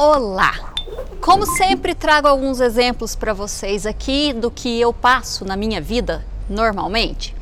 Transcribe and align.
Olá! 0.00 0.52
Como 1.20 1.44
sempre, 1.44 1.92
trago 1.92 2.28
alguns 2.28 2.60
exemplos 2.60 3.16
para 3.16 3.32
vocês 3.32 3.84
aqui 3.84 4.32
do 4.32 4.48
que 4.48 4.80
eu 4.80 4.92
passo 4.92 5.44
na 5.44 5.56
minha 5.56 5.80
vida 5.80 6.24
normalmente. 6.48 7.34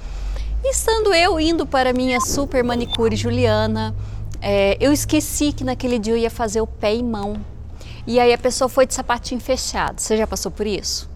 Estando 0.64 1.12
eu 1.12 1.38
indo 1.38 1.66
para 1.66 1.92
minha 1.92 2.18
super 2.18 2.64
manicure 2.64 3.14
Juliana, 3.14 3.94
é, 4.40 4.74
eu 4.80 4.90
esqueci 4.90 5.52
que 5.52 5.64
naquele 5.64 5.98
dia 5.98 6.14
eu 6.14 6.16
ia 6.16 6.30
fazer 6.30 6.62
o 6.62 6.66
pé 6.66 6.94
e 6.94 7.02
mão. 7.02 7.44
E 8.06 8.18
aí 8.18 8.32
a 8.32 8.38
pessoa 8.38 8.70
foi 8.70 8.86
de 8.86 8.94
sapatinho 8.94 9.38
fechado. 9.38 10.00
Você 10.00 10.16
já 10.16 10.26
passou 10.26 10.50
por 10.50 10.66
isso? 10.66 11.10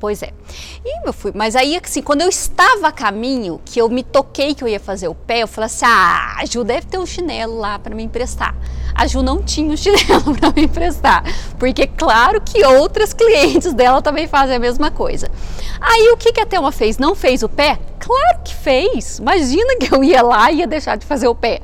Pois 0.00 0.22
é. 0.22 0.30
E 0.84 1.08
eu 1.08 1.12
fui, 1.12 1.32
mas 1.34 1.56
aí 1.56 1.78
assim, 1.82 2.02
quando 2.02 2.20
eu 2.20 2.28
estava 2.28 2.88
a 2.88 2.92
caminho, 2.92 3.60
que 3.64 3.80
eu 3.80 3.88
me 3.88 4.02
toquei 4.02 4.54
que 4.54 4.62
eu 4.62 4.68
ia 4.68 4.78
fazer 4.78 5.08
o 5.08 5.14
pé, 5.14 5.40
eu 5.40 5.48
falei 5.48 5.66
assim: 5.66 5.84
"Ah, 5.86 6.36
a 6.38 6.46
Ju 6.46 6.62
deve 6.62 6.86
ter 6.86 6.98
um 6.98 7.06
chinelo 7.06 7.58
lá 7.58 7.78
para 7.78 7.94
me 7.94 8.02
emprestar". 8.02 8.54
A 8.94 9.06
Ju 9.06 9.22
não 9.22 9.42
tinha 9.42 9.72
um 9.72 9.76
chinelo 9.76 10.34
para 10.38 10.52
me 10.52 10.64
emprestar, 10.64 11.24
porque 11.58 11.86
claro 11.86 12.40
que 12.40 12.64
outras 12.64 13.12
clientes 13.12 13.72
dela 13.72 14.00
também 14.00 14.26
fazem 14.28 14.56
a 14.56 14.58
mesma 14.60 14.90
coisa. 14.90 15.28
Aí 15.80 16.10
o 16.12 16.16
que 16.16 16.32
que 16.32 16.40
a 16.40 16.46
Thelma 16.46 16.72
fez? 16.72 16.98
Não 16.98 17.14
fez 17.14 17.42
o 17.42 17.48
pé? 17.48 17.78
Claro 17.98 18.40
que 18.44 18.54
fez. 18.54 19.18
Imagina 19.18 19.76
que 19.78 19.92
eu 19.92 20.02
ia 20.02 20.22
lá 20.22 20.50
e 20.50 20.58
ia 20.58 20.66
deixar 20.66 20.96
de 20.96 21.06
fazer 21.06 21.28
o 21.28 21.34
pé 21.34 21.60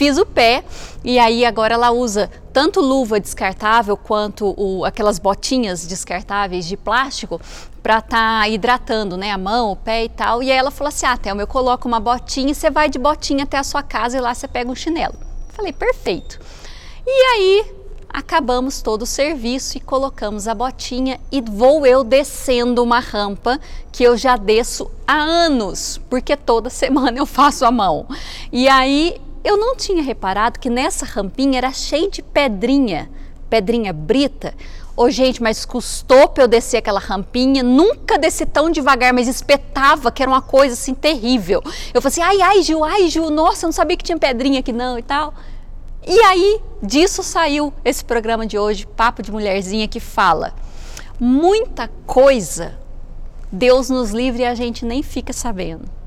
fiz 0.00 0.16
o 0.16 0.24
pé 0.24 0.64
e 1.04 1.18
aí 1.18 1.44
agora 1.44 1.74
ela 1.74 1.90
usa 1.90 2.30
tanto 2.54 2.80
luva 2.80 3.20
descartável 3.20 3.98
quanto 3.98 4.54
o, 4.56 4.82
aquelas 4.82 5.18
botinhas 5.18 5.86
descartáveis 5.86 6.64
de 6.64 6.74
plástico 6.74 7.38
para 7.82 7.98
estar 7.98 8.40
tá 8.40 8.48
hidratando 8.48 9.18
né, 9.18 9.30
a 9.30 9.36
mão, 9.36 9.72
o 9.72 9.76
pé 9.76 10.04
e 10.04 10.08
tal. 10.08 10.42
E 10.42 10.50
aí 10.50 10.56
ela 10.56 10.70
falou 10.70 10.88
assim: 10.88 11.04
Ah, 11.04 11.18
Thelma, 11.18 11.42
eu 11.42 11.46
coloco 11.46 11.86
uma 11.86 12.00
botinha 12.00 12.50
e 12.50 12.54
você 12.54 12.70
vai 12.70 12.88
de 12.88 12.98
botinha 12.98 13.44
até 13.44 13.58
a 13.58 13.62
sua 13.62 13.82
casa 13.82 14.16
e 14.16 14.20
lá 14.22 14.32
você 14.32 14.48
pega 14.48 14.70
um 14.70 14.74
chinelo. 14.74 15.16
Falei, 15.50 15.70
perfeito. 15.70 16.40
E 17.06 17.10
aí 17.34 17.74
acabamos 18.08 18.80
todo 18.80 19.02
o 19.02 19.06
serviço 19.06 19.76
e 19.76 19.80
colocamos 19.82 20.48
a 20.48 20.54
botinha 20.54 21.20
e 21.30 21.42
vou 21.42 21.84
eu 21.84 22.02
descendo 22.02 22.82
uma 22.82 23.00
rampa 23.00 23.60
que 23.92 24.02
eu 24.02 24.16
já 24.16 24.38
desço 24.38 24.90
há 25.06 25.18
anos, 25.18 26.00
porque 26.08 26.38
toda 26.38 26.70
semana 26.72 27.18
eu 27.18 27.26
faço 27.26 27.66
a 27.66 27.70
mão. 27.70 28.06
E 28.50 28.66
aí 28.66 29.20
eu 29.42 29.56
não 29.56 29.74
tinha 29.76 30.02
reparado 30.02 30.58
que 30.58 30.68
nessa 30.68 31.04
rampinha 31.04 31.58
era 31.58 31.72
cheio 31.72 32.10
de 32.10 32.22
pedrinha, 32.22 33.10
pedrinha 33.48 33.92
brita. 33.92 34.54
Ô, 34.96 35.04
oh, 35.04 35.10
gente, 35.10 35.42
mas 35.42 35.64
custou 35.64 36.28
para 36.28 36.44
eu 36.44 36.48
descer 36.48 36.76
aquela 36.76 37.00
rampinha. 37.00 37.62
Nunca 37.62 38.18
desci 38.18 38.44
tão 38.44 38.70
devagar, 38.70 39.14
mas 39.14 39.28
espetava, 39.28 40.12
que 40.12 40.22
era 40.22 40.30
uma 40.30 40.42
coisa 40.42 40.74
assim 40.74 40.92
terrível. 40.92 41.62
Eu 41.94 42.02
falei 42.02 42.12
assim: 42.12 42.22
ai, 42.22 42.42
ai, 42.42 42.62
Gil, 42.62 42.84
ai, 42.84 43.08
Gil, 43.08 43.30
nossa, 43.30 43.64
eu 43.64 43.68
não 43.68 43.72
sabia 43.72 43.96
que 43.96 44.04
tinha 44.04 44.18
pedrinha 44.18 44.60
aqui 44.60 44.72
não 44.72 44.98
e 44.98 45.02
tal. 45.02 45.32
E 46.06 46.20
aí, 46.20 46.60
disso 46.82 47.22
saiu 47.22 47.72
esse 47.84 48.04
programa 48.04 48.46
de 48.46 48.58
hoje, 48.58 48.86
Papo 48.86 49.22
de 49.22 49.32
Mulherzinha, 49.32 49.88
que 49.88 50.00
fala 50.00 50.54
muita 51.18 51.88
coisa 52.06 52.78
Deus 53.52 53.90
nos 53.90 54.10
livre 54.10 54.42
e 54.42 54.46
a 54.46 54.54
gente 54.54 54.86
nem 54.86 55.02
fica 55.02 55.34
sabendo 55.34 55.99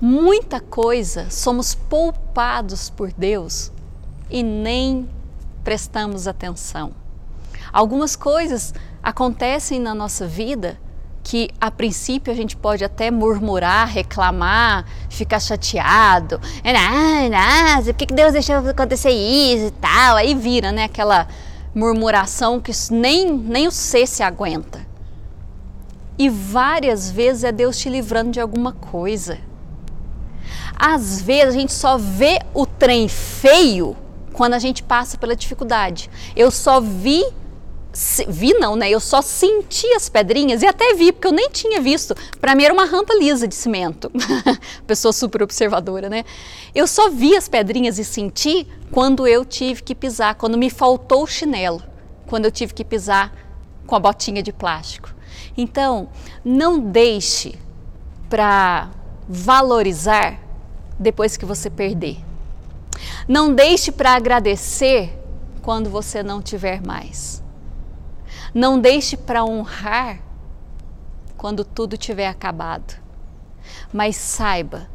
muita 0.00 0.60
coisa 0.60 1.30
somos 1.30 1.74
poupados 1.74 2.90
por 2.90 3.12
Deus 3.12 3.72
e 4.30 4.42
nem 4.42 5.08
prestamos 5.64 6.26
atenção. 6.26 6.92
Algumas 7.72 8.16
coisas 8.16 8.72
acontecem 9.02 9.78
na 9.78 9.94
nossa 9.94 10.26
vida 10.26 10.78
que 11.22 11.50
a 11.60 11.70
princípio 11.70 12.32
a 12.32 12.36
gente 12.36 12.56
pode 12.56 12.82
até 12.82 13.10
murmurar, 13.10 13.86
reclamar, 13.86 14.86
ficar 15.10 15.40
chateado, 15.40 16.40
ah, 16.64 17.82
por 17.82 17.92
que 17.92 18.06
Deus 18.06 18.32
deixou 18.32 18.56
acontecer 18.56 19.10
isso 19.10 19.66
e 19.66 19.70
tal, 19.72 20.16
aí 20.16 20.34
vira 20.34 20.72
né, 20.72 20.84
aquela 20.84 21.28
murmuração 21.74 22.58
que 22.58 22.72
nem, 22.90 23.30
nem 23.30 23.68
o 23.68 23.70
ser 23.70 24.06
se 24.06 24.22
aguenta. 24.22 24.86
E 26.18 26.28
várias 26.28 27.10
vezes 27.10 27.44
é 27.44 27.52
Deus 27.52 27.78
te 27.78 27.88
livrando 27.88 28.30
de 28.30 28.40
alguma 28.40 28.72
coisa. 28.72 29.38
Às 30.78 31.20
vezes 31.20 31.54
a 31.54 31.58
gente 31.58 31.72
só 31.72 31.98
vê 31.98 32.38
o 32.54 32.64
trem 32.64 33.08
feio 33.08 33.96
quando 34.32 34.54
a 34.54 34.58
gente 34.58 34.82
passa 34.82 35.18
pela 35.18 35.34
dificuldade. 35.34 36.08
Eu 36.36 36.50
só 36.50 36.80
vi 36.80 37.24
vi 38.28 38.54
não, 38.54 38.76
né? 38.76 38.88
Eu 38.88 39.00
só 39.00 39.20
senti 39.20 39.86
as 39.94 40.08
pedrinhas 40.08 40.62
e 40.62 40.66
até 40.66 40.94
vi, 40.94 41.10
porque 41.10 41.26
eu 41.26 41.32
nem 41.32 41.50
tinha 41.50 41.80
visto. 41.80 42.14
Para 42.40 42.54
mim 42.54 42.62
era 42.62 42.72
uma 42.72 42.84
rampa 42.84 43.12
lisa 43.14 43.48
de 43.48 43.54
cimento. 43.54 44.10
Pessoa 44.86 45.12
super 45.12 45.42
observadora, 45.42 46.08
né? 46.08 46.24
Eu 46.72 46.86
só 46.86 47.10
vi 47.10 47.36
as 47.36 47.48
pedrinhas 47.48 47.98
e 47.98 48.04
senti 48.04 48.68
quando 48.92 49.26
eu 49.26 49.44
tive 49.44 49.82
que 49.82 49.94
pisar, 49.94 50.36
quando 50.36 50.56
me 50.56 50.70
faltou 50.70 51.24
o 51.24 51.26
chinelo, 51.26 51.82
quando 52.26 52.44
eu 52.44 52.52
tive 52.52 52.72
que 52.72 52.84
pisar 52.84 53.32
com 53.86 53.96
a 53.96 53.98
botinha 53.98 54.42
de 54.42 54.52
plástico. 54.52 55.12
Então, 55.56 56.08
não 56.44 56.78
deixe 56.78 57.58
para 58.28 58.90
valorizar 59.28 60.47
depois 60.98 61.36
que 61.36 61.44
você 61.44 61.70
perder. 61.70 62.18
Não 63.26 63.54
deixe 63.54 63.92
para 63.92 64.14
agradecer 64.14 65.16
quando 65.62 65.88
você 65.90 66.22
não 66.22 66.42
tiver 66.42 66.80
mais. 66.80 67.42
Não 68.54 68.80
deixe 68.80 69.16
para 69.16 69.44
honrar 69.44 70.20
quando 71.36 71.64
tudo 71.64 71.96
tiver 71.96 72.26
acabado. 72.26 72.98
Mas 73.92 74.16
saiba 74.16 74.88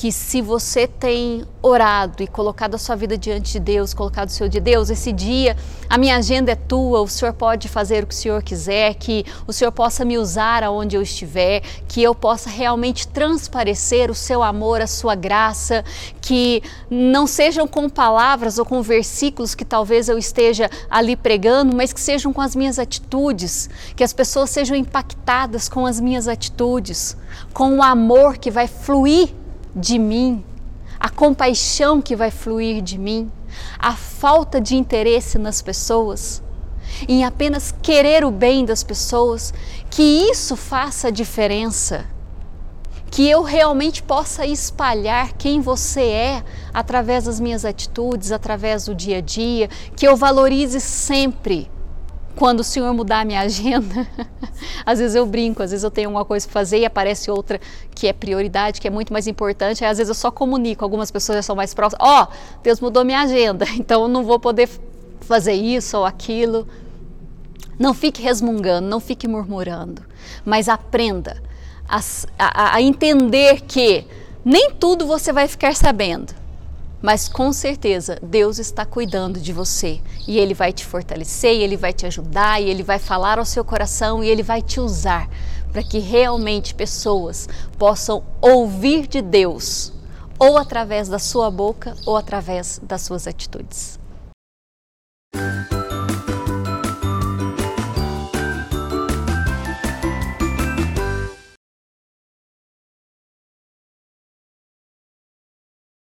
que 0.00 0.10
se 0.10 0.40
você 0.40 0.86
tem 0.86 1.44
orado 1.60 2.22
e 2.22 2.26
colocado 2.26 2.74
a 2.74 2.78
sua 2.78 2.96
vida 2.96 3.18
diante 3.18 3.52
de 3.52 3.60
Deus, 3.60 3.92
colocado 3.92 4.28
o 4.28 4.32
seu 4.32 4.48
de 4.48 4.58
Deus, 4.58 4.88
esse 4.88 5.12
dia 5.12 5.54
a 5.90 5.98
minha 5.98 6.16
agenda 6.16 6.52
é 6.52 6.54
tua, 6.54 7.02
o 7.02 7.06
Senhor 7.06 7.34
pode 7.34 7.68
fazer 7.68 8.02
o 8.02 8.06
que 8.06 8.14
o 8.14 8.16
Senhor 8.16 8.42
quiser, 8.42 8.94
que 8.94 9.26
o 9.46 9.52
Senhor 9.52 9.70
possa 9.70 10.02
me 10.02 10.16
usar 10.16 10.64
aonde 10.64 10.96
eu 10.96 11.02
estiver, 11.02 11.60
que 11.86 12.02
eu 12.02 12.14
possa 12.14 12.48
realmente 12.48 13.06
transparecer 13.08 14.10
o 14.10 14.14
seu 14.14 14.42
amor, 14.42 14.80
a 14.80 14.86
sua 14.86 15.14
graça, 15.14 15.84
que 16.18 16.62
não 16.88 17.26
sejam 17.26 17.68
com 17.68 17.86
palavras 17.86 18.58
ou 18.58 18.64
com 18.64 18.80
versículos 18.80 19.54
que 19.54 19.66
talvez 19.66 20.08
eu 20.08 20.16
esteja 20.16 20.70
ali 20.90 21.14
pregando, 21.14 21.76
mas 21.76 21.92
que 21.92 22.00
sejam 22.00 22.32
com 22.32 22.40
as 22.40 22.56
minhas 22.56 22.78
atitudes, 22.78 23.68
que 23.94 24.02
as 24.02 24.14
pessoas 24.14 24.48
sejam 24.48 24.74
impactadas 24.74 25.68
com 25.68 25.84
as 25.84 26.00
minhas 26.00 26.26
atitudes, 26.26 27.18
com 27.52 27.76
o 27.76 27.82
amor 27.82 28.38
que 28.38 28.50
vai 28.50 28.66
fluir 28.66 29.38
de 29.74 29.98
mim, 29.98 30.44
a 30.98 31.08
compaixão 31.08 32.02
que 32.02 32.16
vai 32.16 32.30
fluir 32.30 32.82
de 32.82 32.98
mim, 32.98 33.30
a 33.78 33.94
falta 33.94 34.60
de 34.60 34.76
interesse 34.76 35.38
nas 35.38 35.62
pessoas, 35.62 36.42
em 37.08 37.24
apenas 37.24 37.74
querer 37.82 38.24
o 38.24 38.30
bem 38.30 38.64
das 38.64 38.82
pessoas, 38.82 39.54
que 39.90 40.02
isso 40.02 40.56
faça 40.56 41.10
diferença. 41.10 42.04
Que 43.10 43.28
eu 43.28 43.42
realmente 43.42 44.02
possa 44.02 44.46
espalhar 44.46 45.32
quem 45.32 45.60
você 45.60 46.02
é 46.02 46.44
através 46.72 47.24
das 47.24 47.40
minhas 47.40 47.64
atitudes, 47.64 48.30
através 48.30 48.84
do 48.84 48.94
dia 48.94 49.18
a 49.18 49.20
dia, 49.20 49.68
que 49.96 50.06
eu 50.06 50.16
valorize 50.16 50.80
sempre 50.80 51.68
quando 52.36 52.60
o 52.60 52.64
Senhor 52.64 52.92
mudar 52.94 53.20
a 53.20 53.24
minha 53.24 53.40
agenda, 53.40 54.06
às 54.84 54.98
vezes 54.98 55.14
eu 55.14 55.26
brinco, 55.26 55.62
às 55.62 55.70
vezes 55.70 55.84
eu 55.84 55.90
tenho 55.90 56.08
alguma 56.08 56.24
coisa 56.24 56.46
para 56.46 56.52
fazer 56.52 56.78
e 56.78 56.84
aparece 56.84 57.30
outra 57.30 57.60
que 57.94 58.06
é 58.06 58.12
prioridade, 58.12 58.80
que 58.80 58.88
é 58.88 58.90
muito 58.90 59.12
mais 59.12 59.26
importante, 59.26 59.84
aí 59.84 59.90
às 59.90 59.98
vezes 59.98 60.08
eu 60.08 60.14
só 60.14 60.30
comunico, 60.30 60.84
algumas 60.84 61.10
pessoas 61.10 61.36
já 61.36 61.42
são 61.42 61.56
mais 61.56 61.74
próximas, 61.74 62.06
ó, 62.08 62.24
oh, 62.24 62.60
Deus 62.62 62.80
mudou 62.80 63.04
minha 63.04 63.20
agenda, 63.20 63.66
então 63.78 64.02
eu 64.02 64.08
não 64.08 64.24
vou 64.24 64.38
poder 64.38 64.68
fazer 65.20 65.52
isso 65.52 65.98
ou 65.98 66.04
aquilo. 66.04 66.66
Não 67.78 67.94
fique 67.94 68.20
resmungando, 68.20 68.86
não 68.86 69.00
fique 69.00 69.26
murmurando, 69.26 70.02
mas 70.44 70.68
aprenda 70.68 71.42
a, 71.88 72.00
a, 72.38 72.74
a 72.74 72.82
entender 72.82 73.62
que 73.62 74.04
nem 74.44 74.72
tudo 74.72 75.06
você 75.06 75.32
vai 75.32 75.48
ficar 75.48 75.74
sabendo 75.74 76.39
mas 77.02 77.28
com 77.28 77.52
certeza 77.52 78.18
Deus 78.22 78.58
está 78.58 78.84
cuidando 78.84 79.40
de 79.40 79.52
você 79.52 80.00
e 80.26 80.38
Ele 80.38 80.54
vai 80.54 80.72
te 80.72 80.84
fortalecer, 80.84 81.54
e 81.54 81.62
Ele 81.62 81.76
vai 81.76 81.92
te 81.92 82.06
ajudar, 82.06 82.60
e 82.60 82.68
Ele 82.68 82.82
vai 82.82 82.98
falar 82.98 83.38
ao 83.38 83.44
seu 83.44 83.64
coração 83.64 84.22
e 84.22 84.28
Ele 84.28 84.42
vai 84.42 84.62
te 84.62 84.80
usar 84.80 85.28
para 85.72 85.82
que 85.82 85.98
realmente 85.98 86.74
pessoas 86.74 87.48
possam 87.78 88.24
ouvir 88.40 89.06
de 89.06 89.22
Deus, 89.22 89.92
ou 90.38 90.58
através 90.58 91.08
da 91.08 91.18
sua 91.18 91.50
boca 91.50 91.94
ou 92.04 92.16
através 92.16 92.80
das 92.82 93.02
suas 93.02 93.26
atitudes. 93.26 93.99